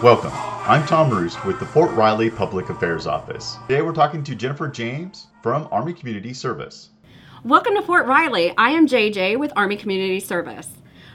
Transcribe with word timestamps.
Welcome. 0.00 0.30
I'm 0.32 0.86
Tom 0.86 1.10
Roos 1.10 1.42
with 1.42 1.58
the 1.58 1.66
Fort 1.66 1.90
Riley 1.90 2.30
Public 2.30 2.70
Affairs 2.70 3.08
Office. 3.08 3.56
Today 3.66 3.82
we're 3.82 3.92
talking 3.92 4.22
to 4.22 4.36
Jennifer 4.36 4.68
James 4.68 5.26
from 5.42 5.66
Army 5.72 5.92
Community 5.92 6.32
Service. 6.32 6.90
Welcome 7.42 7.74
to 7.74 7.82
Fort 7.82 8.06
Riley. 8.06 8.54
I 8.56 8.70
am 8.70 8.86
JJ 8.86 9.40
with 9.40 9.52
Army 9.56 9.76
Community 9.76 10.20
Service. 10.20 10.68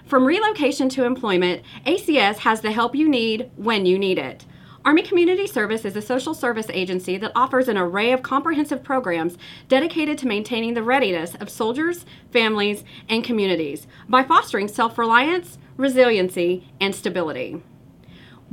From 0.05 0.25
relocation 0.25 0.89
to 0.89 1.05
employment, 1.05 1.61
ACS 1.85 2.39
has 2.39 2.59
the 2.59 2.73
help 2.73 2.93
you 2.93 3.07
need 3.07 3.49
when 3.55 3.85
you 3.85 3.97
need 3.97 4.17
it. 4.17 4.45
Army 4.83 5.01
Community 5.01 5.47
Service 5.47 5.85
is 5.85 5.95
a 5.95 6.01
social 6.01 6.33
service 6.33 6.67
agency 6.69 7.15
that 7.15 7.31
offers 7.37 7.69
an 7.69 7.77
array 7.77 8.11
of 8.11 8.21
comprehensive 8.21 8.83
programs 8.83 9.37
dedicated 9.69 10.17
to 10.17 10.27
maintaining 10.27 10.73
the 10.73 10.83
readiness 10.83 11.35
of 11.35 11.49
soldiers, 11.49 12.05
families, 12.33 12.83
and 13.07 13.23
communities 13.23 13.87
by 14.09 14.23
fostering 14.23 14.67
self 14.67 14.97
reliance, 14.97 15.57
resiliency, 15.77 16.69
and 16.81 16.93
stability. 16.93 17.63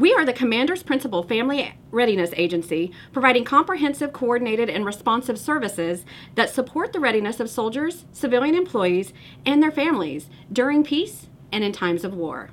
We 0.00 0.14
are 0.14 0.24
the 0.24 0.32
Commander's 0.32 0.82
Principal 0.82 1.22
Family 1.22 1.74
Readiness 1.90 2.30
Agency, 2.34 2.90
providing 3.12 3.44
comprehensive, 3.44 4.14
coordinated, 4.14 4.70
and 4.70 4.86
responsive 4.86 5.38
services 5.38 6.06
that 6.36 6.48
support 6.48 6.94
the 6.94 7.00
readiness 7.00 7.38
of 7.38 7.50
soldiers, 7.50 8.06
civilian 8.10 8.54
employees, 8.54 9.12
and 9.44 9.62
their 9.62 9.70
families 9.70 10.30
during 10.50 10.84
peace 10.84 11.28
and 11.52 11.62
in 11.62 11.72
times 11.72 12.02
of 12.02 12.14
war. 12.14 12.48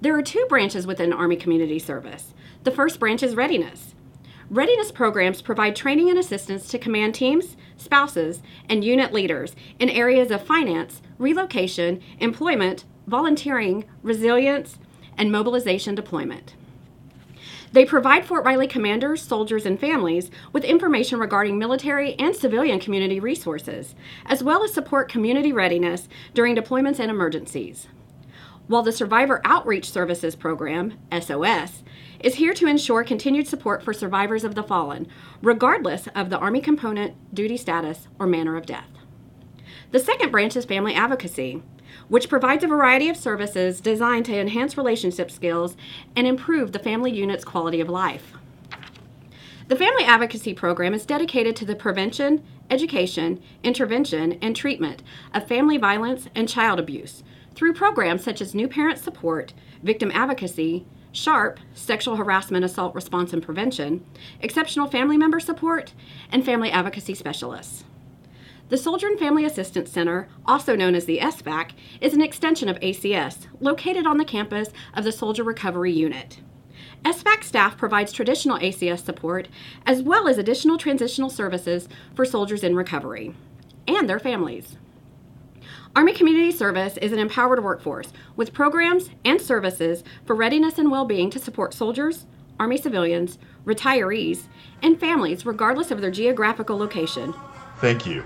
There 0.00 0.16
are 0.18 0.22
two 0.22 0.44
branches 0.48 0.88
within 0.88 1.12
Army 1.12 1.36
Community 1.36 1.78
Service 1.78 2.34
the 2.64 2.72
first 2.72 2.98
branch 2.98 3.22
is 3.22 3.36
readiness. 3.36 3.94
Readiness 4.50 4.90
programs 4.90 5.42
provide 5.42 5.76
training 5.76 6.10
and 6.10 6.18
assistance 6.18 6.66
to 6.66 6.80
command 6.80 7.14
teams, 7.14 7.56
spouses, 7.76 8.42
and 8.68 8.82
unit 8.82 9.12
leaders 9.12 9.54
in 9.78 9.88
areas 9.88 10.32
of 10.32 10.42
finance, 10.42 11.00
relocation, 11.16 12.02
employment, 12.18 12.84
volunteering, 13.06 13.84
resilience, 14.02 14.80
and 15.18 15.32
mobilization 15.32 15.94
deployment. 15.94 16.54
They 17.72 17.84
provide 17.84 18.24
Fort 18.24 18.44
Riley 18.44 18.68
commanders, 18.68 19.20
soldiers, 19.20 19.66
and 19.66 19.78
families 19.78 20.30
with 20.52 20.64
information 20.64 21.18
regarding 21.18 21.58
military 21.58 22.14
and 22.14 22.34
civilian 22.34 22.80
community 22.80 23.20
resources, 23.20 23.94
as 24.24 24.42
well 24.42 24.62
as 24.62 24.72
support 24.72 25.10
community 25.10 25.52
readiness 25.52 26.08
during 26.32 26.56
deployments 26.56 26.98
and 26.98 27.10
emergencies. 27.10 27.88
While 28.66 28.82
the 28.82 28.92
Survivor 28.92 29.40
Outreach 29.44 29.90
Services 29.90 30.34
Program, 30.34 30.98
SOS, 31.12 31.84
is 32.20 32.36
here 32.36 32.54
to 32.54 32.66
ensure 32.66 33.04
continued 33.04 33.46
support 33.46 33.82
for 33.82 33.92
survivors 33.92 34.42
of 34.42 34.54
the 34.54 34.62
fallen, 34.62 35.06
regardless 35.42 36.08
of 36.14 36.30
the 36.30 36.38
Army 36.38 36.60
component, 36.60 37.14
duty 37.34 37.56
status, 37.56 38.08
or 38.18 38.26
manner 38.26 38.56
of 38.56 38.66
death. 38.66 38.88
The 39.92 40.00
second 40.00 40.32
branch 40.32 40.56
is 40.56 40.64
family 40.64 40.94
advocacy, 40.94 41.62
which 42.08 42.28
provides 42.28 42.64
a 42.64 42.68
variety 42.68 43.08
of 43.08 43.16
services 43.16 43.80
designed 43.80 44.24
to 44.26 44.38
enhance 44.38 44.76
relationship 44.76 45.30
skills 45.30 45.76
and 46.14 46.26
improve 46.26 46.72
the 46.72 46.78
family 46.78 47.12
unit's 47.12 47.44
quality 47.44 47.80
of 47.80 47.88
life. 47.88 48.32
The 49.68 49.76
Family 49.76 50.04
Advocacy 50.04 50.54
Program 50.54 50.94
is 50.94 51.04
dedicated 51.04 51.56
to 51.56 51.64
the 51.64 51.74
prevention, 51.74 52.44
education, 52.70 53.42
intervention, 53.64 54.38
and 54.40 54.54
treatment 54.54 55.02
of 55.34 55.48
family 55.48 55.76
violence 55.76 56.28
and 56.34 56.48
child 56.48 56.78
abuse 56.78 57.24
through 57.56 57.72
programs 57.72 58.22
such 58.22 58.40
as 58.40 58.54
New 58.54 58.68
Parent 58.68 58.98
Support, 58.98 59.54
Victim 59.82 60.12
Advocacy, 60.14 60.86
SHARP, 61.10 61.58
Sexual 61.74 62.16
Harassment 62.16 62.64
Assault 62.64 62.94
Response 62.94 63.32
and 63.32 63.42
Prevention, 63.42 64.04
Exceptional 64.40 64.86
Family 64.86 65.16
Member 65.16 65.40
Support, 65.40 65.94
and 66.30 66.44
Family 66.44 66.70
Advocacy 66.70 67.14
Specialists. 67.14 67.84
The 68.68 68.76
Soldier 68.76 69.06
and 69.06 69.16
Family 69.16 69.44
Assistance 69.44 69.92
Center, 69.92 70.28
also 70.44 70.74
known 70.74 70.96
as 70.96 71.04
the 71.04 71.18
SFAC, 71.18 71.70
is 72.00 72.14
an 72.14 72.20
extension 72.20 72.68
of 72.68 72.80
ACS, 72.80 73.46
located 73.60 74.08
on 74.08 74.18
the 74.18 74.24
campus 74.24 74.70
of 74.92 75.04
the 75.04 75.12
Soldier 75.12 75.44
Recovery 75.44 75.92
Unit. 75.92 76.40
SFAC 77.04 77.44
staff 77.44 77.76
provides 77.76 78.10
traditional 78.10 78.58
ACS 78.58 79.04
support 79.04 79.46
as 79.86 80.02
well 80.02 80.26
as 80.26 80.36
additional 80.36 80.78
transitional 80.78 81.30
services 81.30 81.88
for 82.16 82.24
soldiers 82.24 82.64
in 82.64 82.74
recovery 82.74 83.36
and 83.86 84.10
their 84.10 84.18
families. 84.18 84.76
Army 85.94 86.12
Community 86.12 86.50
Service 86.50 86.96
is 86.96 87.12
an 87.12 87.20
empowered 87.20 87.62
workforce 87.62 88.12
with 88.34 88.52
programs 88.52 89.10
and 89.24 89.40
services 89.40 90.02
for 90.24 90.34
readiness 90.34 90.76
and 90.76 90.90
well 90.90 91.04
being 91.04 91.30
to 91.30 91.38
support 91.38 91.72
soldiers, 91.72 92.26
Army 92.58 92.78
civilians, 92.78 93.38
retirees, 93.64 94.48
and 94.82 94.98
families 94.98 95.46
regardless 95.46 95.92
of 95.92 96.00
their 96.00 96.10
geographical 96.10 96.76
location. 96.76 97.32
Thank 97.78 98.06
you. 98.06 98.24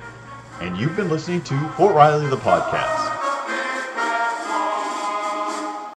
And 0.60 0.76
you've 0.76 0.94
been 0.94 1.08
listening 1.08 1.40
to 1.44 1.68
Fort 1.70 1.94
Riley 1.94 2.28
the 2.28 2.36
Podcast. 2.36 2.99